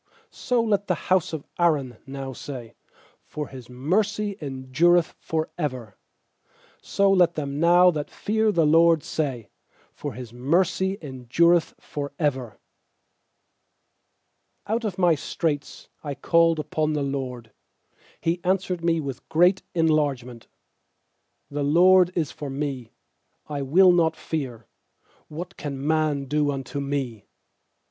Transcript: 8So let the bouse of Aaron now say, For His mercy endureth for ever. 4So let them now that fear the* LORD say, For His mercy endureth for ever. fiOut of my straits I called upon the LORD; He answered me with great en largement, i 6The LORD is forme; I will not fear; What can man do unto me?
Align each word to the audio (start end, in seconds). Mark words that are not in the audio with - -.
8So 0.31 0.67
let 0.67 0.87
the 0.87 0.97
bouse 1.11 1.31
of 1.31 1.45
Aaron 1.59 1.97
now 2.07 2.33
say, 2.33 2.73
For 3.27 3.49
His 3.49 3.69
mercy 3.69 4.35
endureth 4.41 5.13
for 5.19 5.51
ever. 5.59 5.95
4So 6.81 7.15
let 7.15 7.35
them 7.35 7.59
now 7.59 7.91
that 7.91 8.09
fear 8.09 8.51
the* 8.51 8.65
LORD 8.65 9.03
say, 9.03 9.51
For 9.93 10.13
His 10.13 10.33
mercy 10.33 10.97
endureth 11.03 11.75
for 11.79 12.13
ever. 12.17 12.57
fiOut 14.67 14.83
of 14.85 14.97
my 14.97 15.13
straits 15.13 15.87
I 16.03 16.15
called 16.15 16.57
upon 16.57 16.93
the 16.93 17.03
LORD; 17.03 17.51
He 18.19 18.41
answered 18.43 18.83
me 18.83 18.99
with 18.99 19.29
great 19.29 19.61
en 19.75 19.87
largement, 19.87 20.47
i 20.47 21.53
6The 21.53 21.73
LORD 21.73 22.11
is 22.15 22.31
forme; 22.31 22.89
I 23.47 23.61
will 23.61 23.91
not 23.91 24.15
fear; 24.15 24.65
What 25.27 25.57
can 25.57 25.85
man 25.85 26.25
do 26.25 26.49
unto 26.49 26.79
me? 26.79 27.27